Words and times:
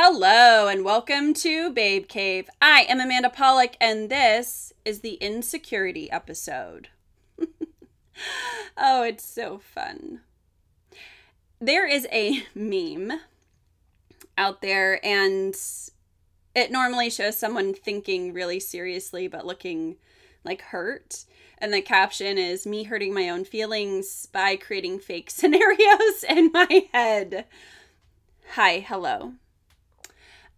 Hello 0.00 0.68
and 0.68 0.84
welcome 0.84 1.34
to 1.34 1.72
Babe 1.72 2.06
Cave. 2.06 2.48
I 2.62 2.86
am 2.88 3.00
Amanda 3.00 3.30
Polick 3.30 3.74
and 3.80 4.08
this 4.08 4.72
is 4.84 5.00
the 5.00 5.14
insecurity 5.14 6.08
episode. 6.08 6.86
oh, 8.76 9.02
it's 9.02 9.24
so 9.24 9.58
fun. 9.58 10.20
There 11.60 11.84
is 11.84 12.06
a 12.12 12.44
meme 12.54 13.18
out 14.38 14.62
there 14.62 15.04
and 15.04 15.56
it 16.54 16.70
normally 16.70 17.10
shows 17.10 17.36
someone 17.36 17.74
thinking 17.74 18.32
really 18.32 18.60
seriously 18.60 19.26
but 19.26 19.46
looking 19.46 19.96
like 20.44 20.62
hurt. 20.62 21.24
And 21.60 21.74
the 21.74 21.82
caption 21.82 22.38
is 22.38 22.68
me 22.68 22.84
hurting 22.84 23.12
my 23.12 23.28
own 23.28 23.44
feelings 23.44 24.26
by 24.26 24.54
creating 24.54 25.00
fake 25.00 25.28
scenarios 25.32 26.22
in 26.28 26.52
my 26.52 26.86
head. 26.92 27.46
Hi, 28.52 28.78
hello. 28.78 29.32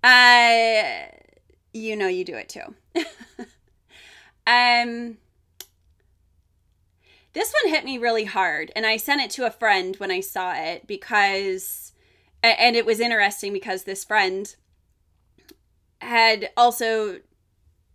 Uh, 0.03 1.07
you 1.73 1.97
know 1.97 2.09
you 2.09 2.25
do 2.25 2.35
it 2.35 2.49
too. 2.49 2.75
um, 4.47 5.19
this 7.33 7.55
one 7.63 7.73
hit 7.73 7.85
me 7.85 7.99
really 7.99 8.25
hard, 8.25 8.73
and 8.75 8.87
I 8.87 8.97
sent 8.97 9.21
it 9.21 9.31
to 9.33 9.47
a 9.47 9.51
friend 9.51 9.95
when 9.97 10.11
I 10.11 10.21
saw 10.21 10.53
it 10.55 10.87
because, 10.87 11.93
and 12.43 12.75
it 12.75 12.87
was 12.87 12.99
interesting 13.01 13.53
because 13.53 13.85
this 13.85 14.05
friend 14.05 14.55
had 16.01 16.51
also 16.57 17.21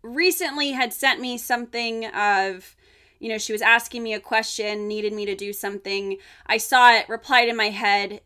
recently 0.02 0.72
had 0.72 0.94
sent 0.94 1.20
me 1.20 1.38
something 1.38 2.06
of 2.06 2.76
you 3.20 3.28
know 3.28 3.40
she 3.40 3.52
was 3.52 3.62
asking 3.62 4.04
me 4.04 4.14
a 4.14 4.20
question 4.20 4.88
needed 4.88 5.12
me 5.12 5.26
to 5.26 5.34
do 5.34 5.52
something 5.52 6.18
i 6.46 6.58
saw 6.58 6.94
it 6.94 7.10
replied 7.10 7.48
in 7.48 7.58
my 7.58 7.70
head 7.70 8.22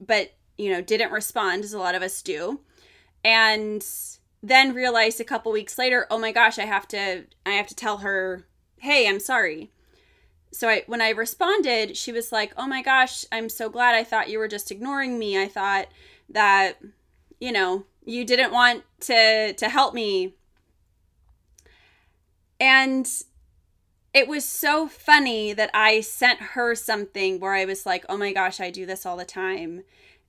but 0.00 0.34
you 0.56 0.70
know 0.70 0.80
didn't 0.80 1.10
respond 1.10 1.64
as 1.64 1.72
a 1.72 1.78
lot 1.78 1.96
of 1.96 2.02
us 2.02 2.22
do 2.22 2.60
and 3.24 3.84
then 4.42 4.74
realized 4.74 5.20
a 5.20 5.24
couple 5.24 5.50
weeks 5.50 5.78
later 5.78 6.06
oh 6.10 6.18
my 6.18 6.32
gosh 6.32 6.58
i 6.58 6.64
have 6.64 6.86
to 6.86 7.24
i 7.44 7.50
have 7.50 7.66
to 7.66 7.74
tell 7.74 7.98
her 7.98 8.46
hey 8.78 9.08
i'm 9.08 9.20
sorry 9.20 9.70
so 10.52 10.68
I 10.68 10.82
when 10.86 11.00
I 11.00 11.10
responded, 11.10 11.96
she 11.96 12.12
was 12.12 12.32
like, 12.32 12.52
"Oh 12.56 12.66
my 12.66 12.82
gosh, 12.82 13.24
I'm 13.30 13.48
so 13.48 13.68
glad. 13.68 13.94
I 13.94 14.04
thought 14.04 14.30
you 14.30 14.38
were 14.38 14.48
just 14.48 14.70
ignoring 14.70 15.18
me. 15.18 15.40
I 15.40 15.48
thought 15.48 15.88
that 16.28 16.78
you 17.40 17.52
know, 17.52 17.84
you 18.04 18.24
didn't 18.24 18.52
want 18.52 18.84
to 19.00 19.52
to 19.52 19.68
help 19.68 19.94
me." 19.94 20.34
And 22.60 23.08
it 24.14 24.26
was 24.26 24.44
so 24.44 24.88
funny 24.88 25.52
that 25.52 25.70
I 25.74 26.00
sent 26.00 26.40
her 26.40 26.74
something 26.74 27.38
where 27.40 27.54
I 27.54 27.64
was 27.64 27.86
like, 27.86 28.04
"Oh 28.08 28.16
my 28.16 28.32
gosh, 28.32 28.60
I 28.60 28.70
do 28.70 28.86
this 28.86 29.04
all 29.06 29.16
the 29.16 29.24
time." 29.24 29.82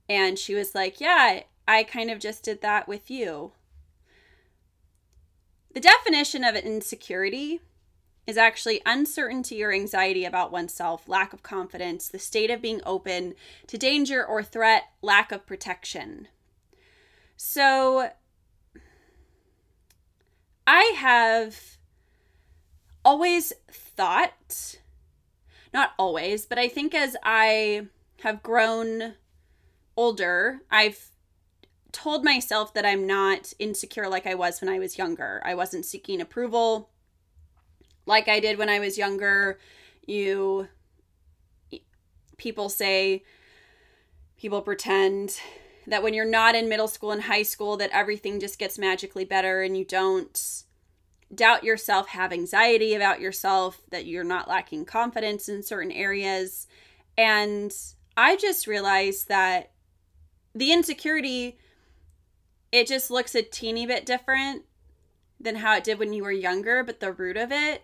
And 0.08 0.38
she 0.38 0.54
was 0.54 0.74
like, 0.74 1.00
"Yeah, 1.00 1.42
I 1.66 1.84
kind 1.84 2.10
of 2.10 2.18
just 2.18 2.42
did 2.42 2.60
that 2.62 2.88
with 2.88 3.10
you." 3.10 3.52
The 5.72 5.80
definition 5.80 6.42
of 6.42 6.56
insecurity 6.56 7.60
is 8.26 8.36
actually 8.36 8.82
uncertainty 8.84 9.62
or 9.62 9.72
anxiety 9.72 10.24
about 10.24 10.52
oneself, 10.52 11.08
lack 11.08 11.32
of 11.32 11.42
confidence, 11.42 12.08
the 12.08 12.18
state 12.18 12.50
of 12.50 12.60
being 12.60 12.80
open 12.84 13.34
to 13.66 13.78
danger 13.78 14.24
or 14.24 14.42
threat, 14.42 14.90
lack 15.02 15.32
of 15.32 15.46
protection. 15.46 16.28
So, 17.36 18.12
I 20.66 20.94
have 20.96 21.78
always 23.04 23.52
thought, 23.70 24.78
not 25.72 25.94
always, 25.98 26.46
but 26.46 26.58
I 26.58 26.68
think 26.68 26.94
as 26.94 27.16
I 27.22 27.86
have 28.20 28.42
grown 28.42 29.14
older, 29.96 30.60
I've 30.70 31.09
told 31.92 32.24
myself 32.24 32.74
that 32.74 32.86
I'm 32.86 33.06
not 33.06 33.52
insecure 33.58 34.08
like 34.08 34.26
I 34.26 34.34
was 34.34 34.60
when 34.60 34.68
I 34.68 34.78
was 34.78 34.98
younger. 34.98 35.42
I 35.44 35.54
wasn't 35.54 35.84
seeking 35.84 36.20
approval 36.20 36.90
like 38.06 38.28
I 38.28 38.40
did 38.40 38.58
when 38.58 38.68
I 38.68 38.78
was 38.78 38.98
younger. 38.98 39.58
You 40.06 40.68
people 42.36 42.68
say 42.68 43.22
people 44.38 44.62
pretend 44.62 45.38
that 45.86 46.02
when 46.02 46.14
you're 46.14 46.24
not 46.24 46.54
in 46.54 46.68
middle 46.68 46.88
school 46.88 47.12
and 47.12 47.22
high 47.22 47.42
school 47.42 47.76
that 47.76 47.90
everything 47.92 48.40
just 48.40 48.58
gets 48.58 48.78
magically 48.78 49.24
better 49.24 49.62
and 49.62 49.76
you 49.76 49.84
don't 49.84 50.64
doubt 51.34 51.64
yourself, 51.64 52.08
have 52.08 52.32
anxiety 52.32 52.94
about 52.94 53.20
yourself, 53.20 53.82
that 53.90 54.06
you're 54.06 54.24
not 54.24 54.48
lacking 54.48 54.84
confidence 54.84 55.48
in 55.48 55.62
certain 55.62 55.92
areas. 55.92 56.66
And 57.16 57.72
I 58.16 58.36
just 58.36 58.66
realized 58.66 59.28
that 59.28 59.72
the 60.54 60.72
insecurity 60.72 61.58
it 62.72 62.86
just 62.86 63.10
looks 63.10 63.34
a 63.34 63.42
teeny 63.42 63.86
bit 63.86 64.06
different 64.06 64.64
than 65.40 65.56
how 65.56 65.76
it 65.76 65.84
did 65.84 65.98
when 65.98 66.12
you 66.12 66.22
were 66.22 66.32
younger, 66.32 66.84
but 66.84 67.00
the 67.00 67.12
root 67.12 67.36
of 67.36 67.50
it 67.50 67.82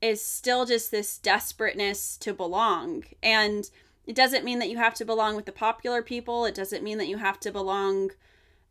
is 0.00 0.24
still 0.24 0.64
just 0.64 0.90
this 0.90 1.18
desperateness 1.18 2.16
to 2.18 2.32
belong. 2.32 3.04
And 3.22 3.68
it 4.06 4.14
doesn't 4.14 4.44
mean 4.44 4.58
that 4.60 4.70
you 4.70 4.78
have 4.78 4.94
to 4.94 5.04
belong 5.04 5.36
with 5.36 5.44
the 5.44 5.52
popular 5.52 6.02
people, 6.02 6.44
it 6.44 6.54
doesn't 6.54 6.84
mean 6.84 6.98
that 6.98 7.08
you 7.08 7.18
have 7.18 7.40
to 7.40 7.50
belong 7.50 8.10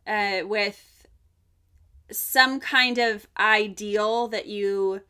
uh, 0.06 0.40
with 0.44 1.06
some 2.10 2.58
kind 2.58 2.98
of 2.98 3.28
ideal 3.38 4.28
that 4.28 4.46
you 4.46 5.02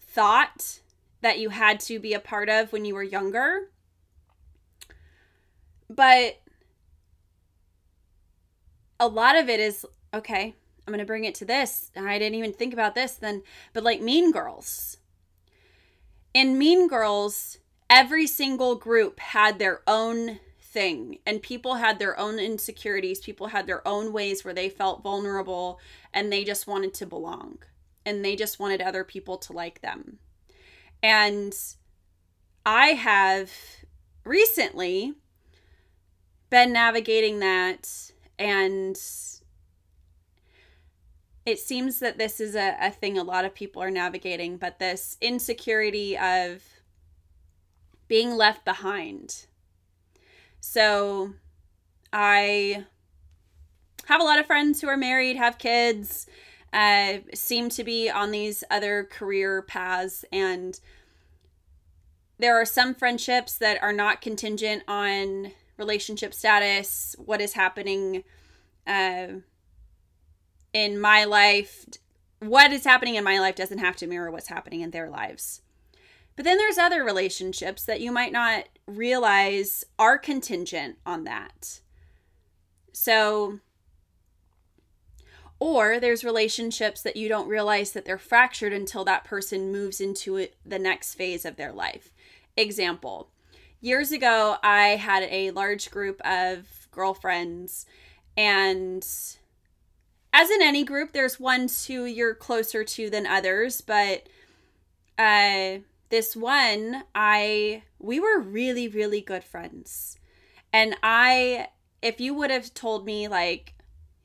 thought 0.00 0.80
that 1.20 1.38
you 1.38 1.50
had 1.50 1.78
to 1.78 1.98
be 1.98 2.12
a 2.12 2.20
part 2.20 2.48
of 2.48 2.72
when 2.72 2.84
you 2.84 2.94
were 2.94 3.02
younger. 3.02 3.68
But 5.88 6.40
a 9.00 9.08
lot 9.08 9.36
of 9.36 9.48
it 9.48 9.58
is 9.58 9.84
okay, 10.14 10.54
I'm 10.86 10.92
going 10.92 11.00
to 11.00 11.04
bring 11.04 11.24
it 11.24 11.34
to 11.36 11.44
this. 11.44 11.90
I 11.96 12.18
didn't 12.18 12.38
even 12.38 12.52
think 12.52 12.72
about 12.72 12.94
this 12.94 13.14
then, 13.14 13.42
but 13.72 13.82
like 13.82 14.00
Mean 14.00 14.30
Girls 14.30 14.98
in 16.34 16.58
Mean 16.58 16.88
Girls, 16.88 17.58
every 17.88 18.26
single 18.26 18.76
group 18.76 19.18
had 19.18 19.58
their 19.58 19.82
own 19.86 20.40
thing 20.60 21.18
and 21.26 21.42
people 21.42 21.74
had 21.74 21.98
their 21.98 22.16
own 22.16 22.38
insecurities 22.38 23.18
people 23.18 23.48
had 23.48 23.66
their 23.66 23.86
own 23.88 24.12
ways 24.12 24.44
where 24.44 24.54
they 24.54 24.68
felt 24.68 25.02
vulnerable 25.02 25.80
and 26.14 26.32
they 26.32 26.44
just 26.44 26.68
wanted 26.68 26.94
to 26.94 27.04
belong 27.04 27.58
and 28.06 28.24
they 28.24 28.36
just 28.36 28.60
wanted 28.60 28.80
other 28.80 29.02
people 29.02 29.36
to 29.36 29.52
like 29.52 29.80
them 29.80 30.20
and 31.02 31.52
i 32.64 32.90
have 32.90 33.50
recently 34.22 35.12
been 36.50 36.72
navigating 36.72 37.40
that 37.40 38.12
and 38.40 38.98
it 41.44 41.58
seems 41.58 41.98
that 41.98 42.16
this 42.18 42.40
is 42.40 42.56
a, 42.56 42.76
a 42.80 42.90
thing 42.90 43.18
a 43.18 43.22
lot 43.22 43.44
of 43.44 43.54
people 43.54 43.82
are 43.82 43.90
navigating, 43.90 44.56
but 44.56 44.78
this 44.78 45.16
insecurity 45.20 46.16
of 46.16 46.64
being 48.08 48.34
left 48.34 48.64
behind. 48.64 49.46
So 50.58 51.34
I 52.12 52.86
have 54.06 54.20
a 54.20 54.24
lot 54.24 54.38
of 54.38 54.46
friends 54.46 54.80
who 54.80 54.88
are 54.88 54.96
married, 54.96 55.36
have 55.36 55.58
kids, 55.58 56.26
uh, 56.72 57.18
seem 57.34 57.68
to 57.70 57.84
be 57.84 58.08
on 58.08 58.30
these 58.30 58.64
other 58.70 59.04
career 59.04 59.62
paths. 59.62 60.24
And 60.32 60.80
there 62.38 62.60
are 62.60 62.64
some 62.64 62.94
friendships 62.94 63.58
that 63.58 63.82
are 63.82 63.92
not 63.92 64.22
contingent 64.22 64.82
on 64.88 65.52
relationship 65.80 66.32
status, 66.32 67.16
what 67.18 67.40
is 67.40 67.54
happening 67.54 68.22
uh, 68.86 69.26
in 70.72 71.00
my 71.00 71.24
life, 71.24 71.86
what 72.38 72.72
is 72.72 72.84
happening 72.84 73.16
in 73.16 73.24
my 73.24 73.40
life 73.40 73.56
doesn't 73.56 73.78
have 73.78 73.96
to 73.96 74.06
mirror 74.06 74.30
what's 74.30 74.48
happening 74.48 74.82
in 74.82 74.92
their 74.92 75.10
lives. 75.10 75.62
But 76.36 76.44
then 76.44 76.58
there's 76.58 76.78
other 76.78 77.02
relationships 77.04 77.84
that 77.84 78.00
you 78.00 78.12
might 78.12 78.32
not 78.32 78.64
realize 78.86 79.84
are 79.98 80.16
contingent 80.16 80.98
on 81.04 81.24
that. 81.24 81.80
So, 82.92 83.58
or 85.58 86.00
there's 86.00 86.24
relationships 86.24 87.02
that 87.02 87.16
you 87.16 87.28
don't 87.28 87.48
realize 87.48 87.92
that 87.92 88.04
they're 88.04 88.16
fractured 88.16 88.72
until 88.72 89.04
that 89.04 89.24
person 89.24 89.72
moves 89.72 90.00
into 90.00 90.36
it, 90.36 90.54
the 90.64 90.78
next 90.78 91.14
phase 91.14 91.44
of 91.44 91.56
their 91.56 91.72
life. 91.72 92.12
Example 92.56 93.28
Years 93.82 94.12
ago, 94.12 94.56
I 94.62 94.96
had 94.96 95.22
a 95.30 95.52
large 95.52 95.90
group 95.90 96.20
of 96.20 96.88
girlfriends, 96.90 97.86
and 98.36 99.02
as 100.34 100.50
in 100.50 100.60
any 100.62 100.84
group, 100.84 101.12
there's 101.12 101.40
ones 101.40 101.86
who 101.86 102.04
you're 102.04 102.34
closer 102.34 102.84
to 102.84 103.08
than 103.08 103.26
others, 103.26 103.80
but 103.80 104.28
uh 105.18 105.78
this 106.10 106.36
one, 106.36 107.04
I 107.14 107.84
we 107.98 108.20
were 108.20 108.38
really 108.40 108.86
really 108.88 109.22
good 109.22 109.44
friends. 109.44 110.18
And 110.72 110.96
I 111.02 111.68
if 112.02 112.20
you 112.20 112.34
would 112.34 112.50
have 112.50 112.74
told 112.74 113.06
me 113.06 113.28
like, 113.28 113.74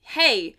"Hey, 0.01 0.55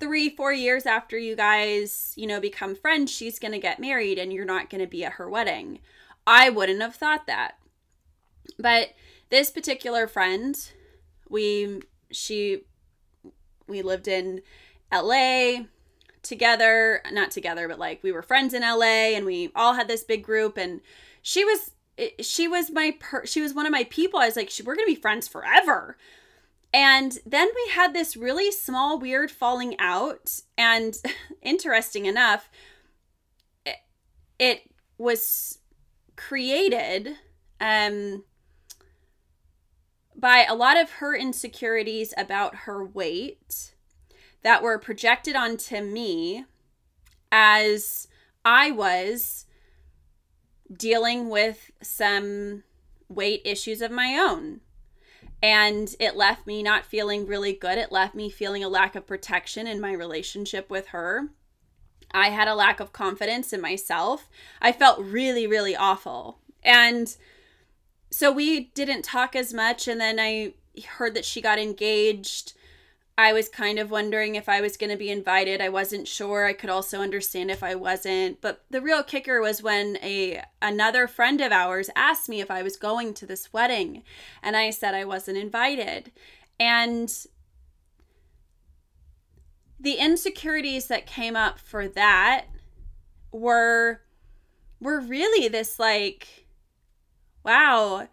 3 0.00 0.28
4 0.28 0.52
years 0.52 0.84
after 0.86 1.16
you 1.18 1.34
guys, 1.36 2.12
you 2.16 2.26
know, 2.26 2.40
become 2.40 2.74
friends, 2.74 3.10
she's 3.10 3.38
going 3.38 3.52
to 3.52 3.58
get 3.58 3.80
married 3.80 4.18
and 4.18 4.32
you're 4.32 4.44
not 4.44 4.68
going 4.70 4.80
to 4.82 4.86
be 4.86 5.04
at 5.04 5.12
her 5.14 5.28
wedding." 5.30 5.80
I 6.26 6.50
wouldn't 6.50 6.80
have 6.80 6.94
thought 6.94 7.26
that. 7.26 7.58
But 8.58 8.90
this 9.30 9.50
particular 9.50 10.06
friend, 10.06 10.56
we 11.28 11.82
she 12.10 12.62
we 13.66 13.82
lived 13.82 14.08
in 14.08 14.42
LA 14.92 15.64
together, 16.22 17.02
not 17.12 17.30
together, 17.30 17.68
but 17.68 17.78
like 17.78 18.02
we 18.02 18.12
were 18.12 18.22
friends 18.22 18.54
in 18.54 18.62
LA 18.62 19.14
and 19.14 19.24
we 19.26 19.50
all 19.54 19.74
had 19.74 19.88
this 19.88 20.04
big 20.04 20.22
group 20.22 20.56
and 20.56 20.80
she 21.22 21.44
was 21.44 21.72
she 22.20 22.48
was 22.48 22.70
my 22.70 22.96
per- 22.98 23.26
she 23.26 23.40
was 23.40 23.54
one 23.54 23.66
of 23.66 23.72
my 23.72 23.84
people. 23.84 24.18
I 24.18 24.26
was 24.26 24.36
like, 24.36 24.50
we're 24.64 24.74
going 24.74 24.86
to 24.86 24.94
be 24.94 25.00
friends 25.00 25.28
forever. 25.28 25.96
And 26.72 27.18
then 27.24 27.48
we 27.54 27.70
had 27.70 27.94
this 27.94 28.16
really 28.16 28.50
small 28.50 28.98
weird 28.98 29.30
falling 29.30 29.76
out 29.78 30.40
and 30.58 30.96
interesting 31.42 32.06
enough 32.06 32.50
it, 33.64 33.76
it 34.40 34.62
was 34.98 35.58
created 36.16 37.16
um 37.60 38.24
by 40.16 40.44
a 40.44 40.54
lot 40.54 40.76
of 40.76 40.90
her 40.92 41.14
insecurities 41.14 42.14
about 42.16 42.54
her 42.54 42.84
weight 42.84 43.74
that 44.42 44.62
were 44.62 44.78
projected 44.78 45.34
onto 45.34 45.80
me 45.80 46.44
as 47.32 48.06
I 48.44 48.70
was 48.70 49.46
dealing 50.72 51.28
with 51.28 51.70
some 51.82 52.62
weight 53.08 53.42
issues 53.44 53.82
of 53.82 53.90
my 53.90 54.16
own. 54.16 54.60
And 55.42 55.94
it 55.98 56.16
left 56.16 56.46
me 56.46 56.62
not 56.62 56.86
feeling 56.86 57.26
really 57.26 57.52
good. 57.52 57.76
It 57.76 57.92
left 57.92 58.14
me 58.14 58.30
feeling 58.30 58.64
a 58.64 58.68
lack 58.68 58.94
of 58.94 59.06
protection 59.06 59.66
in 59.66 59.80
my 59.80 59.92
relationship 59.92 60.70
with 60.70 60.88
her. 60.88 61.28
I 62.14 62.30
had 62.30 62.48
a 62.48 62.54
lack 62.54 62.78
of 62.80 62.92
confidence 62.92 63.52
in 63.52 63.60
myself. 63.60 64.30
I 64.62 64.70
felt 64.72 65.00
really, 65.00 65.46
really 65.46 65.74
awful. 65.74 66.38
And 66.62 67.14
so 68.10 68.30
we 68.30 68.66
didn't 68.74 69.02
talk 69.02 69.34
as 69.34 69.52
much. 69.52 69.88
And 69.88 70.00
then 70.00 70.20
I 70.20 70.54
heard 70.96 71.14
that 71.14 71.24
she 71.24 71.42
got 71.42 71.58
engaged. 71.58 72.54
I 73.18 73.32
was 73.32 73.48
kind 73.48 73.78
of 73.78 73.90
wondering 73.90 74.34
if 74.34 74.48
I 74.48 74.60
was 74.60 74.76
going 74.76 74.90
to 74.90 74.96
be 74.96 75.10
invited. 75.10 75.60
I 75.60 75.68
wasn't 75.68 76.08
sure. 76.08 76.46
I 76.46 76.52
could 76.52 76.70
also 76.70 77.00
understand 77.00 77.50
if 77.50 77.62
I 77.62 77.74
wasn't. 77.74 78.40
But 78.40 78.64
the 78.70 78.80
real 78.80 79.02
kicker 79.02 79.40
was 79.40 79.62
when 79.62 79.98
a 80.02 80.42
another 80.62 81.06
friend 81.06 81.40
of 81.40 81.52
ours 81.52 81.90
asked 81.94 82.28
me 82.28 82.40
if 82.40 82.50
I 82.50 82.62
was 82.62 82.76
going 82.76 83.14
to 83.14 83.26
this 83.26 83.52
wedding, 83.52 84.02
and 84.42 84.56
I 84.56 84.70
said 84.70 84.94
I 84.94 85.04
wasn't 85.04 85.38
invited. 85.38 86.10
And 86.58 87.12
the 89.84 89.92
insecurities 89.92 90.86
that 90.86 91.06
came 91.06 91.36
up 91.36 91.58
for 91.58 91.86
that 91.86 92.46
were 93.30 94.00
were 94.80 94.98
really 94.98 95.46
this 95.46 95.78
like 95.78 96.46
wow, 97.44 98.08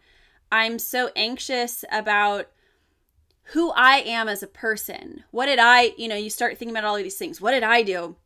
I'm 0.51 0.77
so 0.77 1.09
anxious 1.15 1.85
about 1.89 2.47
who 3.53 3.71
I 3.71 3.99
am 3.99 4.27
as 4.27 4.43
a 4.43 4.47
person. 4.47 5.23
What 5.31 5.45
did 5.45 5.57
I, 5.57 5.93
you 5.97 6.09
know, 6.09 6.17
you 6.17 6.29
start 6.29 6.57
thinking 6.57 6.75
about 6.75 6.83
all 6.83 6.97
of 6.97 7.03
these 7.03 7.17
things. 7.17 7.39
What 7.39 7.51
did 7.51 7.63
I 7.63 7.81
do? 7.81 8.17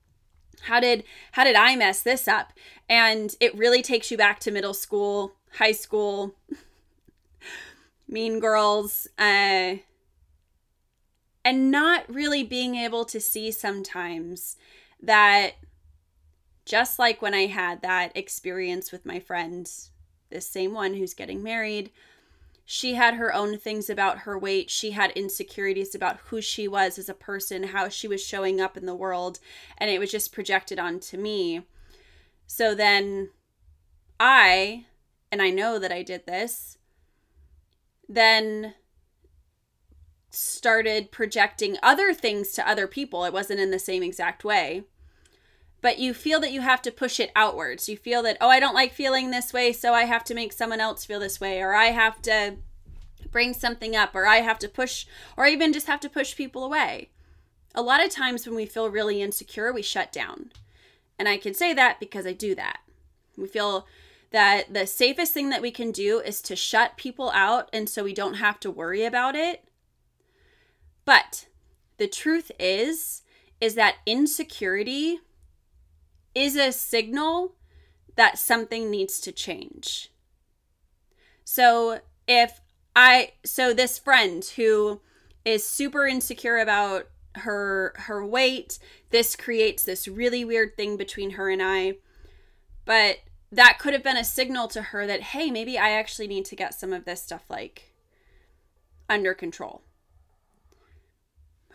How 0.64 0.80
did 0.80 1.04
how 1.34 1.44
did 1.44 1.56
I 1.56 1.76
mess 1.76 2.02
this 2.02 2.28
up? 2.28 2.52
And 2.90 3.36
it 3.40 3.56
really 3.56 3.84
takes 3.84 4.10
you 4.10 4.18
back 4.18 4.40
to 4.42 4.52
middle 4.52 4.74
school, 4.74 5.34
high 5.54 5.72
school, 5.74 6.34
mean 8.08 8.40
girls, 8.40 9.08
uh 9.20 9.76
and 11.46 11.70
not 11.70 12.12
really 12.12 12.44
being 12.44 12.76
able 12.76 13.06
to 13.06 13.22
see 13.22 13.52
sometimes 13.52 14.58
that 15.02 15.52
just 16.66 16.98
like 16.98 17.22
when 17.22 17.36
I 17.36 17.46
had 17.46 17.84
that 17.84 18.12
experience 18.18 18.92
with 18.92 19.06
my 19.06 19.20
friends 19.20 19.92
this 20.32 20.50
same 20.50 20.74
one 20.74 20.96
who's 20.96 21.14
getting 21.14 21.44
married, 21.44 21.92
she 22.66 22.96
had 22.96 23.14
her 23.14 23.32
own 23.32 23.60
things 23.60 23.92
about 23.92 24.20
her 24.20 24.40
weight. 24.40 24.72
She 24.72 24.92
had 24.92 25.12
insecurities 25.12 25.94
about 25.94 26.18
who 26.26 26.42
she 26.42 26.68
was 26.68 26.98
as 26.98 27.08
a 27.08 27.14
person, 27.14 27.62
how 27.62 27.90
she 27.90 28.08
was 28.08 28.26
showing 28.26 28.60
up 28.60 28.76
in 28.76 28.88
the 28.88 28.96
world, 28.96 29.40
and 29.78 29.92
it 29.92 30.00
was 30.00 30.10
just 30.10 30.34
projected 30.34 30.80
onto 30.80 31.16
me. 31.16 31.62
So 32.48 32.74
then 32.74 33.30
I, 34.20 34.86
and 35.32 35.44
I 35.44 35.52
know 35.52 35.78
that 35.78 35.92
I 35.92 36.02
did 36.02 36.26
this, 36.26 36.80
then 38.10 38.74
started 40.66 41.12
projecting 41.12 41.78
other 41.84 42.12
things 42.12 42.52
to 42.54 42.68
other 42.68 42.88
people. 42.88 43.24
It 43.24 43.34
wasn't 43.34 43.60
in 43.60 43.70
the 43.70 43.78
same 43.78 44.02
exact 44.02 44.44
way 44.44 44.84
but 45.86 46.00
you 46.00 46.16
feel 46.16 46.40
that 46.40 46.52
you 46.52 46.62
have 46.62 46.82
to 46.82 46.90
push 46.90 47.20
it 47.20 47.32
outwards. 47.36 47.88
You 47.88 47.96
feel 47.96 48.24
that, 48.24 48.38
oh, 48.42 48.50
I 48.50 48.60
don't 48.60 48.74
like 48.74 48.92
feeling 48.92 49.30
this 49.30 49.54
way, 49.54 49.72
so 49.72 49.94
I 49.94 50.06
have 50.06 50.24
to 50.24 50.34
make 50.34 50.52
someone 50.52 50.80
else 50.80 51.06
feel 51.06 51.20
this 51.20 51.40
way, 51.40 51.62
or 51.62 51.76
I 51.76 51.92
have 51.92 52.24
to 52.24 52.56
bring 53.32 53.54
something 53.54 53.96
up, 53.96 54.16
or 54.16 54.26
I 54.26 54.38
have 54.38 54.58
to 54.60 54.68
push, 54.68 55.06
or 55.38 55.46
even 55.46 55.72
just 55.72 55.86
have 55.86 56.00
to 56.00 56.10
push 56.10 56.36
people 56.36 56.64
away. 56.64 57.12
A 57.76 57.84
lot 57.84 58.04
of 58.04 58.10
times 58.10 58.48
when 58.48 58.56
we 58.56 58.66
feel 58.66 58.90
really 58.90 59.22
insecure, 59.22 59.72
we 59.72 59.84
shut 59.84 60.12
down. 60.12 60.52
And 61.20 61.30
I 61.30 61.38
can 61.38 61.54
say 61.54 61.72
that 61.76 62.00
because 62.00 62.26
I 62.26 62.34
do 62.34 62.56
that. 62.56 62.80
We 63.38 63.46
feel 63.46 63.86
that 64.32 64.74
the 64.74 64.88
safest 64.88 65.36
thing 65.36 65.52
that 65.52 65.62
we 65.62 65.70
can 65.70 65.92
do 65.92 66.20
is 66.20 66.42
to 66.42 66.56
shut 66.56 66.98
people 66.98 67.30
out 67.36 67.70
and 67.72 67.88
so 67.88 68.04
we 68.04 68.14
don't 68.16 68.36
have 68.36 68.60
to 68.62 68.72
worry 68.72 69.06
about 69.06 69.36
it. 69.36 69.64
But 71.06 71.46
the 71.98 72.08
truth 72.08 72.52
is 72.60 73.22
is 73.62 73.76
that 73.76 73.96
insecurity 74.06 75.20
is 76.34 76.58
a 76.58 76.72
signal 76.72 77.54
that 78.16 78.38
something 78.38 78.92
needs 78.92 79.20
to 79.22 79.32
change. 79.32 80.12
So 81.46 82.02
if 82.28 82.60
I 82.96 83.34
so 83.46 83.74
this 83.74 83.98
friend 83.98 84.44
who 84.56 85.02
is 85.46 85.66
super 85.66 86.08
insecure 86.08 86.58
about 86.58 87.08
her 87.36 87.94
her 87.98 88.26
weight, 88.26 88.80
this 89.12 89.36
creates 89.36 89.84
this 89.84 90.08
really 90.08 90.44
weird 90.44 90.76
thing 90.76 90.98
between 90.98 91.32
her 91.32 91.50
and 91.50 91.62
I. 91.62 91.96
But 92.84 93.20
that 93.52 93.80
could 93.80 93.94
have 93.94 94.04
been 94.04 94.18
a 94.18 94.24
signal 94.24 94.68
to 94.70 94.82
her 94.82 95.08
that 95.08 95.22
hey, 95.22 95.52
maybe 95.52 95.78
I 95.78 95.92
actually 95.92 96.28
need 96.28 96.46
to 96.46 96.56
get 96.56 96.74
some 96.74 96.94
of 96.94 97.06
this 97.06 97.22
stuff 97.22 97.44
like 97.50 97.94
under 99.08 99.34
control. 99.34 99.82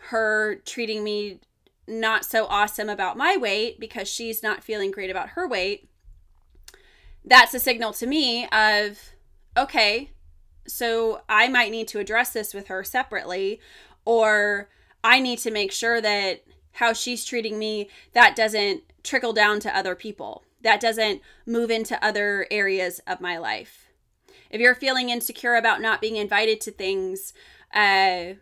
Her 0.09 0.55
treating 0.65 1.03
me 1.03 1.39
not 1.87 2.25
so 2.25 2.45
awesome 2.45 2.89
about 2.89 3.17
my 3.17 3.37
weight 3.37 3.79
because 3.79 4.07
she's 4.07 4.41
not 4.41 4.63
feeling 4.63 4.91
great 4.91 5.09
about 5.09 5.29
her 5.29 5.47
weight, 5.47 5.89
that's 7.23 7.53
a 7.53 7.59
signal 7.59 7.93
to 7.93 8.07
me 8.07 8.47
of, 8.47 8.99
okay, 9.57 10.11
so 10.67 11.21
I 11.27 11.47
might 11.47 11.71
need 11.71 11.87
to 11.89 11.99
address 11.99 12.33
this 12.33 12.53
with 12.53 12.67
her 12.67 12.83
separately, 12.83 13.59
or 14.05 14.69
I 15.03 15.19
need 15.19 15.39
to 15.39 15.51
make 15.51 15.71
sure 15.71 16.01
that 16.01 16.43
how 16.73 16.93
she's 16.93 17.25
treating 17.25 17.59
me, 17.59 17.89
that 18.13 18.35
doesn't 18.35 18.83
trickle 19.03 19.33
down 19.33 19.59
to 19.61 19.75
other 19.75 19.95
people. 19.95 20.43
That 20.61 20.79
doesn't 20.79 21.21
move 21.45 21.69
into 21.71 22.03
other 22.03 22.47
areas 22.49 23.01
of 23.07 23.19
my 23.19 23.37
life. 23.37 23.87
If 24.49 24.61
you're 24.61 24.75
feeling 24.75 25.09
insecure 25.09 25.55
about 25.55 25.81
not 25.81 26.01
being 26.01 26.15
invited 26.15 26.61
to 26.61 26.71
things, 26.71 27.33
uh, 27.73 28.35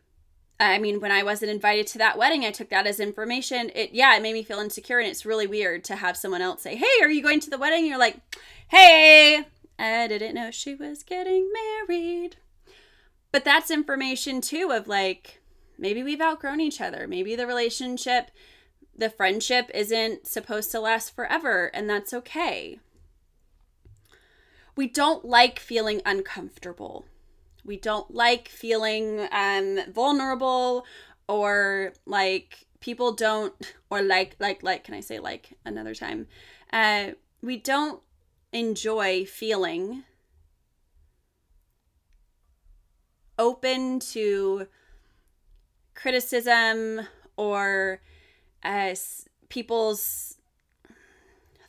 I 0.60 0.78
mean, 0.78 1.00
when 1.00 1.12
I 1.12 1.24
wasn't 1.24 1.52
invited 1.52 1.88
to 1.88 1.98
that 2.00 2.18
wedding, 2.18 2.44
I 2.44 2.52
took 2.52 2.70
that 2.70 2.86
as 2.86 3.00
information. 3.00 3.72
It, 3.74 3.92
yeah, 3.94 4.16
it 4.16 4.22
made 4.22 4.34
me 4.34 4.44
feel 4.44 4.60
insecure. 4.60 5.00
And 5.00 5.08
it's 5.08 5.26
really 5.26 5.48
weird 5.48 5.86
to 5.86 5.96
have 5.96 6.18
someone 6.18 6.42
else 6.42 6.64
say, 6.64 6.76
Hey, 6.76 7.02
are 7.02 7.10
you 7.10 7.24
going 7.24 7.40
to 7.42 7.50
the 7.50 7.58
wedding? 7.58 7.86
You're 7.86 7.98
like, 7.98 8.18
Hey, 8.68 9.46
I 9.78 10.08
didn't 10.08 10.36
know 10.36 10.52
she 10.52 10.76
was 10.76 11.04
getting 11.04 11.50
married. 11.54 12.36
But 13.32 13.46
that's 13.46 13.72
information 13.72 14.42
too 14.42 14.72
of 14.74 14.88
like, 14.88 15.42
maybe 15.78 16.04
we've 16.04 16.22
outgrown 16.22 16.60
each 16.60 16.82
other. 16.82 17.08
Maybe 17.08 17.36
the 17.36 17.48
relationship, 17.48 18.30
the 18.98 19.10
friendship 19.10 19.72
isn't 19.74 20.28
supposed 20.28 20.72
to 20.72 20.82
last 20.82 21.16
forever. 21.16 21.68
And 21.74 21.90
that's 21.90 22.14
okay. 22.14 22.80
We 24.76 24.88
don't 24.88 25.24
like 25.24 25.60
feeling 25.60 26.02
uncomfortable 26.06 27.06
we 27.64 27.78
don't 27.78 28.14
like 28.14 28.48
feeling 28.48 29.28
um, 29.32 29.80
vulnerable 29.92 30.86
or 31.28 31.94
like 32.06 32.66
people 32.80 33.14
don't 33.14 33.54
or 33.90 34.02
like 34.02 34.36
like 34.40 34.64
like 34.64 34.84
can 34.84 34.94
i 34.94 35.00
say 35.00 35.20
like 35.20 35.54
another 35.66 35.94
time? 35.94 36.28
Uh 36.72 37.10
we 37.42 37.58
don't 37.58 38.02
enjoy 38.52 39.26
feeling 39.26 40.04
open 43.38 44.00
to 44.00 44.68
criticism 45.96 47.02
or 47.38 48.02
uh, 48.64 48.94
people's 49.48 50.36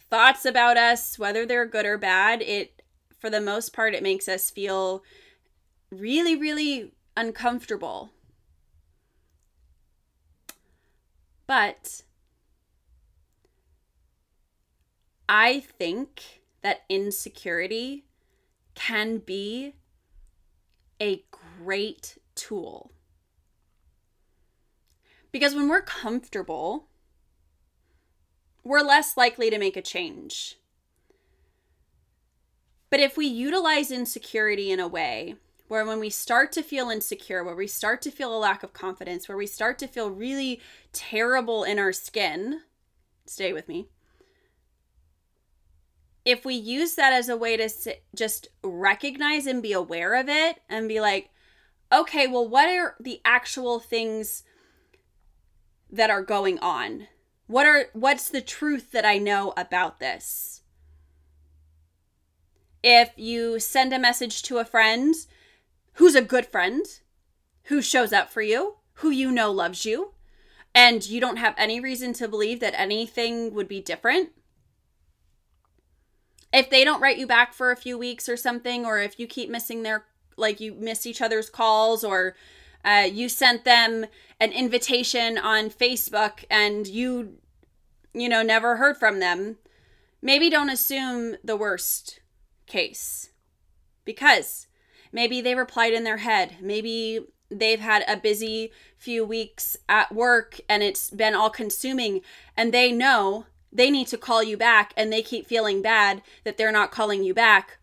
thoughts 0.09 0.45
about 0.45 0.77
us 0.77 1.19
whether 1.19 1.47
they're 1.47 1.67
good 1.67 1.87
or 1.87 1.97
bad. 1.97 2.43
It 2.43 2.83
for 3.19 3.31
the 3.31 3.41
most 3.41 3.73
part 3.73 3.95
it 3.95 4.03
makes 4.03 4.29
us 4.29 4.51
feel 4.51 5.03
really, 5.91 6.37
really 6.37 6.93
uncomfortable. 7.17 8.11
But 11.47 12.03
I 15.29 15.61
think 15.61 16.41
that 16.63 16.83
insecurity 16.89 18.05
can 18.75 19.19
be 19.19 19.75
a 21.01 21.25
great 21.31 22.19
tool. 22.35 22.93
Because 25.33 25.55
when 25.55 25.69
we're 25.69 25.83
comfortable, 25.83 26.89
we're 28.63 28.81
less 28.81 29.17
likely 29.17 29.51
to 29.51 29.59
make 29.59 29.77
a 29.77 29.83
change. 29.83 30.57
But 32.91 33.01
if 33.01 33.17
we 33.17 33.27
utilize 33.27 33.91
insecurity 33.91 34.71
in 34.71 34.81
a 34.81 34.89
way 34.89 35.37
where 35.71 35.87
when 35.87 36.00
we 36.00 36.11
start 36.11 36.50
to 36.50 36.65
feel 36.65 36.91
insecure, 36.91 37.45
where 37.45 37.55
we 37.55 37.69
start 37.69 38.03
to 38.03 38.11
feel 38.11 38.37
a 38.37 38.39
lack 38.41 38.65
of 38.65 38.73
confidence, 38.73 39.29
where 39.29 39.39
we 39.39 39.47
start 39.47 39.79
to 39.79 39.87
feel 39.87 40.11
really 40.11 40.61
terrible 40.93 41.62
in 41.62 41.79
our 41.79 41.93
skin, 41.93 42.62
stay 43.25 43.53
with 43.53 43.69
me. 43.69 43.87
If 46.25 46.45
we 46.45 46.55
use 46.55 46.97
that 46.97 47.12
as 47.12 47.29
a 47.29 47.37
way 47.37 47.57
to 47.57 47.71
just 48.17 48.49
recognize 48.65 49.47
and 49.47 49.62
be 49.62 49.73
aware 49.73 50.17
of 50.17 50.29
it 50.29 50.59
and 50.69 50.89
be 50.89 51.00
like, 51.00 51.31
okay, 51.93 52.27
well, 52.27 52.49
what 52.49 52.69
are 52.69 52.97
the 52.99 53.21
actual 53.25 53.79
things 53.79 54.43
that 55.89 56.11
are 56.11 56.23
going 56.23 56.59
on? 56.59 57.07
What 57.47 57.67
are 57.67 57.87
what's 57.93 58.29
the 58.29 58.43
truth 58.43 58.91
that 58.91 59.05
I 59.05 59.19
know 59.19 59.55
about 59.57 60.00
this? 60.00 60.62
If 62.83 63.12
you 63.17 63.61
send 63.61 63.93
a 63.93 64.00
message 64.00 64.43
to 64.43 64.59
a 64.59 64.65
friend 64.65 65.15
who's 65.95 66.15
a 66.15 66.23
good 66.23 66.47
friend, 66.47 66.85
who 67.65 67.83
shows 67.83 68.13
up 68.13 68.31
for 68.31 68.43
you, 68.43 68.77
who 68.95 69.11
you 69.11 69.31
know 69.31 69.51
loves 69.51 69.85
you, 69.85 70.13
and 70.75 71.09
you 71.09 71.21
don't 71.21 71.37
have 71.37 71.55
any 71.57 71.81
reason 71.81 72.13
to 72.15 72.29
believe 72.29 72.61
that 72.61 72.79
anything 72.79 73.53
would 73.55 73.69
be 73.69 73.81
different, 73.81 74.31
if 76.53 76.69
they 76.69 76.85
don't 76.85 77.01
write 77.01 77.19
you 77.19 77.27
back 77.27 77.53
for 77.53 77.71
a 77.71 77.77
few 77.77 77.97
weeks 77.97 78.29
or 78.29 78.37
something, 78.37 78.85
or 78.85 78.99
if 78.99 79.19
you 79.19 79.27
keep 79.27 79.51
missing 79.51 79.83
their, 79.83 80.05
like 80.37 80.61
you 80.61 80.75
miss 80.75 81.07
each 81.07 81.23
other's 81.23 81.49
calls, 81.49 82.03
or 82.03 82.35
uh, 82.85 83.07
you 83.11 83.29
sent 83.29 83.65
them 83.65 84.07
an 84.41 84.53
invitation 84.53 85.39
on 85.39 85.71
Facebook 85.71 86.45
and 86.51 86.87
you, 86.87 87.39
you 88.13 88.29
know, 88.29 88.43
never 88.43 88.77
heard 88.77 88.97
from 88.97 89.21
them, 89.21 89.59
maybe 90.21 90.51
don't 90.51 90.71
assume 90.71 91.37
the 91.45 91.57
worst 91.57 92.21
case. 92.67 93.31
Because 94.05 94.67
maybe 95.12 95.40
they 95.40 95.55
replied 95.55 95.93
in 95.93 96.05
their 96.05 96.19
head. 96.19 96.57
Maybe 96.61 97.21
they've 97.50 97.81
had 97.81 98.05
a 98.07 98.17
busy 98.17 98.73
few 98.97 99.25
weeks 99.25 99.76
at 99.88 100.14
work 100.14 100.61
and 100.69 100.83
it's 100.83 101.11
been 101.11 101.35
all 101.35 101.50
consuming 101.50 102.21
and 102.57 102.73
they 102.73 102.93
know 102.93 103.47
they 103.73 103.90
need 103.90 104.07
to 104.09 104.19
call 104.19 104.43
you 104.43 104.57
back 104.57 104.93
and 104.97 105.12
they 105.12 105.23
keep 105.23 105.47
feeling 105.47 105.83
bad 105.83 106.23
that 106.45 106.57
they're 106.57 106.73
not 106.73 106.90
calling 106.90 107.23
you 107.23 107.35
back. 107.35 107.79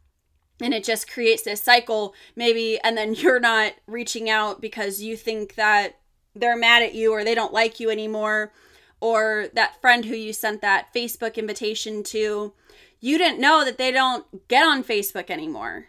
And 0.60 0.74
it 0.74 0.84
just 0.84 1.12
creates 1.12 1.44
this 1.44 1.62
cycle. 1.62 2.16
Maybe 2.36 2.80
and 2.80 2.98
then 2.98 3.14
you're 3.16 3.40
not 3.40 3.74
reaching 3.86 4.30
out 4.30 4.62
because 4.62 5.02
you 5.02 5.16
think 5.16 5.56
that 5.56 6.00
they're 6.36 6.58
mad 6.58 6.84
at 6.84 6.94
you 6.94 7.12
or 7.12 7.24
they 7.24 7.36
don't 7.36 7.54
like 7.54 7.80
you 7.80 7.90
anymore. 7.90 8.52
Or 9.00 9.48
that 9.54 9.80
friend 9.80 10.06
who 10.06 10.16
you 10.16 10.34
sent 10.34 10.62
that 10.62 10.94
Facebook 10.94 11.36
invitation 11.36 12.04
to 12.04 12.54
you 13.00 13.18
didn't 13.20 13.40
know 13.40 13.64
that 13.64 13.78
they 13.78 13.92
don't 13.92 14.48
get 14.48 14.66
on 14.66 14.84
Facebook 14.84 15.30
anymore 15.30 15.88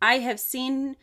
I 0.00 0.18
have 0.18 0.40
seen 0.40 0.96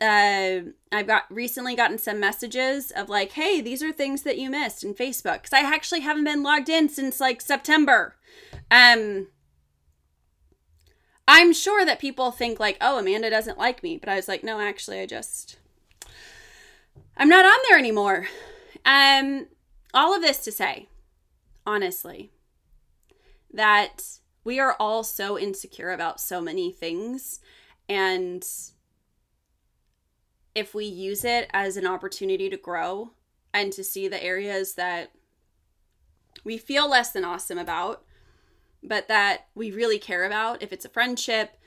uh, 0.00 0.60
I've 0.92 1.06
got 1.06 1.24
recently 1.28 1.74
gotten 1.74 1.98
some 1.98 2.20
messages 2.20 2.92
of 2.92 3.08
like, 3.08 3.32
hey, 3.32 3.60
these 3.60 3.82
are 3.82 3.92
things 3.92 4.22
that 4.22 4.38
you 4.38 4.48
missed 4.48 4.84
in 4.84 4.94
Facebook 4.94 5.42
because 5.42 5.52
I 5.52 5.60
actually 5.60 6.00
haven't 6.00 6.24
been 6.24 6.42
logged 6.42 6.68
in 6.68 6.88
since 6.88 7.20
like 7.20 7.40
September. 7.40 8.14
Um, 8.70 9.28
I'm 11.26 11.52
sure 11.52 11.84
that 11.84 11.98
people 11.98 12.30
think 12.30 12.60
like, 12.60 12.78
oh, 12.80 12.98
Amanda 12.98 13.28
doesn't 13.28 13.58
like 13.58 13.82
me. 13.82 13.98
But 13.98 14.08
I 14.08 14.16
was 14.16 14.28
like, 14.28 14.44
no, 14.44 14.60
actually, 14.60 15.00
I 15.00 15.06
just, 15.06 15.58
I'm 17.16 17.28
not 17.28 17.44
on 17.44 17.58
there 17.68 17.78
anymore. 17.78 18.28
Um, 18.86 19.48
all 19.92 20.14
of 20.14 20.22
this 20.22 20.38
to 20.44 20.52
say, 20.52 20.88
honestly, 21.66 22.30
that 23.52 24.04
we 24.44 24.60
are 24.60 24.76
all 24.78 25.02
so 25.02 25.38
insecure 25.38 25.90
about 25.90 26.20
so 26.20 26.40
many 26.40 26.70
things. 26.70 27.40
And 27.88 28.44
if 30.54 30.74
we 30.74 30.84
use 30.84 31.24
it 31.24 31.48
as 31.52 31.76
an 31.76 31.86
opportunity 31.86 32.50
to 32.50 32.56
grow 32.56 33.12
and 33.54 33.72
to 33.72 33.84
see 33.84 34.08
the 34.08 34.22
areas 34.22 34.74
that 34.74 35.12
we 36.44 36.58
feel 36.58 36.88
less 36.88 37.12
than 37.12 37.24
awesome 37.24 37.58
about, 37.58 38.04
but 38.82 39.08
that 39.08 39.46
we 39.54 39.70
really 39.70 39.98
care 39.98 40.24
about. 40.24 40.62
If 40.62 40.72
it's 40.72 40.84
a 40.84 40.90
friendship, 40.90 41.58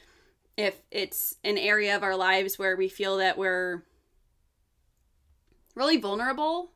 if 0.58 0.82
it's 0.92 1.38
an 1.44 1.58
area 1.58 1.96
of 1.96 2.04
our 2.04 2.16
lives 2.16 2.60
where 2.60 2.76
we 2.76 2.88
feel 2.88 3.18
that 3.18 3.38
we're 3.38 3.84
really 5.76 5.98
vulnerable, 5.98 6.72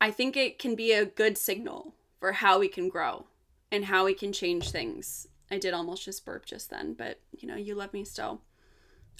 I 0.00 0.10
think 0.10 0.36
it 0.36 0.58
can 0.58 0.74
be 0.74 0.92
a 0.92 1.04
good 1.04 1.38
signal 1.38 1.94
for 2.18 2.32
how 2.32 2.58
we 2.58 2.68
can 2.68 2.88
grow 2.88 3.26
and 3.70 3.86
how 3.86 4.04
we 4.04 4.14
can 4.14 4.32
change 4.32 4.70
things. 4.70 5.28
I 5.54 5.58
did 5.58 5.72
almost 5.72 6.04
just 6.04 6.24
burp 6.24 6.44
just 6.46 6.70
then, 6.70 6.94
but 6.94 7.20
you 7.38 7.46
know, 7.46 7.56
you 7.56 7.74
love 7.74 7.92
me 7.92 8.04
still. 8.04 8.42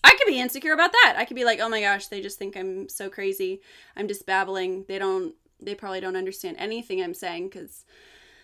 I 0.03 0.15
could 0.19 0.27
be 0.27 0.41
insecure 0.41 0.75
about 0.75 0.93
that. 0.93 1.15
I 1.17 1.25
could 1.25 1.37
be 1.37 1.45
like, 1.45 1.61
"Oh 1.61 1.69
my 1.69 1.81
gosh, 1.81 2.09
they 2.09 2.21
just 2.21 2.39
think 2.39 2.57
I'm 2.57 2.89
so 2.89 3.09
crazy. 3.09 3.61
I'm 3.97 4.09
just 4.09 4.27
babbling. 4.27 4.85
They 4.89 4.99
don't 4.99 5.35
they 5.61 5.75
probably 5.75 6.01
don't 6.01 6.17
understand 6.17 6.57
anything 6.59 7.01
I'm 7.01 7.15
saying 7.15 7.51
cuz 7.51 7.85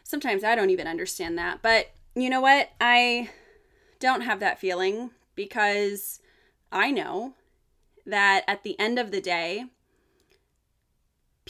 sometimes 0.04 0.44
I 0.44 0.54
don't 0.54 0.70
even 0.70 0.86
understand 0.86 1.36
that. 1.38 1.60
But 1.62 1.90
you 2.14 2.30
know 2.30 2.40
what? 2.40 2.70
I 2.80 3.30
don't 3.98 4.22
have 4.22 4.40
that 4.40 4.58
feeling 4.58 5.10
because 5.34 6.20
I 6.72 6.90
know 6.90 7.34
that 8.06 8.44
at 8.46 8.62
the 8.62 8.78
end 8.78 8.98
of 8.98 9.10
the 9.10 9.20
day, 9.20 9.66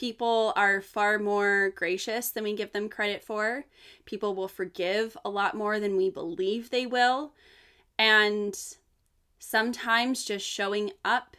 people 0.00 0.54
are 0.56 0.80
far 0.80 1.18
more 1.18 1.74
gracious 1.76 2.30
than 2.30 2.42
we 2.42 2.56
give 2.56 2.72
them 2.72 2.88
credit 2.88 3.22
for. 3.22 3.66
People 4.06 4.34
will 4.34 4.48
forgive 4.48 5.14
a 5.26 5.28
lot 5.28 5.54
more 5.54 5.78
than 5.78 5.94
we 5.94 6.08
believe 6.08 6.70
they 6.70 6.86
will. 6.86 7.34
And 7.98 8.58
sometimes 9.38 10.24
just 10.24 10.46
showing 10.46 10.92
up 11.04 11.36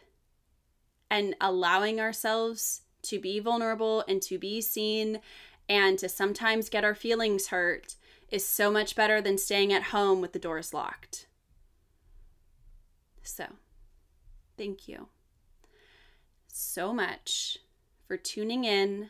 and 1.09 1.35
allowing 1.41 1.99
ourselves 1.99 2.81
to 3.01 3.19
be 3.19 3.39
vulnerable 3.39 4.03
and 4.07 4.21
to 4.21 4.37
be 4.37 4.61
seen 4.61 5.21
and 5.67 5.97
to 5.97 6.07
sometimes 6.07 6.69
get 6.69 6.83
our 6.83 6.93
feelings 6.93 7.47
hurt 7.47 7.95
is 8.29 8.45
so 8.45 8.69
much 8.69 8.95
better 8.95 9.21
than 9.21 9.39
staying 9.39 9.73
at 9.73 9.85
home 9.85 10.21
with 10.21 10.33
the 10.33 10.39
doors 10.39 10.71
locked. 10.71 11.25
So, 13.23 13.45
thank 14.55 14.87
you 14.87 15.07
so 16.47 16.93
much 16.93 17.57
for 18.11 18.17
tuning 18.17 18.65
in, 18.65 19.09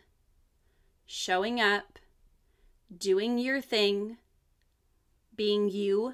showing 1.07 1.59
up, 1.59 1.97
doing 2.95 3.39
your 3.39 3.59
thing, 3.59 4.17
being 5.35 5.67
you, 5.71 6.13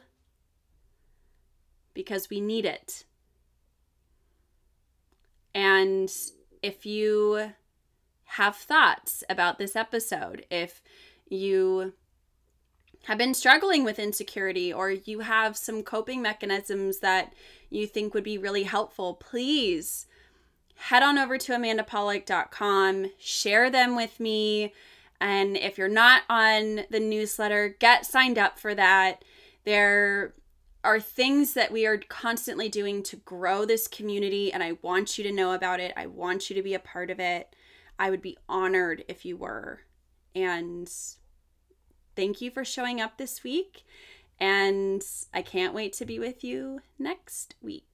because 1.93 2.29
we 2.29 2.39
need 2.39 2.63
it. 2.63 3.03
And 5.53 6.09
if 6.63 6.85
you 6.85 7.51
have 8.23 8.55
thoughts 8.55 9.21
about 9.27 9.57
this 9.57 9.75
episode. 9.75 10.45
If 10.49 10.81
you 11.27 11.91
have 13.03 13.17
been 13.17 13.33
struggling 13.33 13.83
with 13.83 13.99
insecurity 13.99 14.71
or 14.71 14.91
you 14.91 15.19
have 15.19 15.57
some 15.57 15.83
coping 15.83 16.21
mechanisms 16.21 16.99
that 16.99 17.33
you 17.69 17.85
think 17.85 18.13
would 18.13 18.23
be 18.23 18.37
really 18.37 18.63
helpful, 18.63 19.13
please 19.15 20.07
head 20.77 21.03
on 21.03 21.17
over 21.17 21.37
to 21.37 21.53
amandapolick.com, 21.53 23.11
share 23.19 23.69
them 23.69 23.95
with 23.95 24.19
me. 24.19 24.73
And 25.19 25.57
if 25.57 25.77
you're 25.77 25.87
not 25.87 26.23
on 26.29 26.81
the 26.89 26.99
newsletter, 26.99 27.75
get 27.79 28.05
signed 28.05 28.37
up 28.37 28.59
for 28.59 28.75
that. 28.75 29.23
There 29.65 30.33
are 30.83 30.99
things 30.99 31.53
that 31.53 31.71
we 31.71 31.85
are 31.85 31.97
constantly 31.97 32.69
doing 32.69 33.03
to 33.03 33.17
grow 33.17 33.65
this 33.65 33.87
community, 33.87 34.53
and 34.53 34.63
I 34.63 34.77
want 34.81 35.17
you 35.17 35.23
to 35.23 35.31
know 35.31 35.53
about 35.53 35.79
it. 35.79 35.91
I 35.97 36.05
want 36.05 36.49
you 36.49 36.55
to 36.55 36.61
be 36.61 36.75
a 36.75 36.79
part 36.79 37.09
of 37.09 37.19
it. 37.19 37.53
I 37.99 38.09
would 38.09 38.21
be 38.21 38.37
honored 38.47 39.03
if 39.07 39.25
you 39.25 39.35
were. 39.35 39.81
And 40.35 40.89
thank 42.15 42.41
you 42.41 42.51
for 42.51 42.63
showing 42.63 43.01
up 43.01 43.17
this 43.17 43.43
week. 43.43 43.83
And 44.39 45.03
I 45.33 45.41
can't 45.41 45.73
wait 45.73 45.93
to 45.93 46.05
be 46.05 46.19
with 46.19 46.43
you 46.43 46.81
next 46.99 47.55
week. 47.59 47.86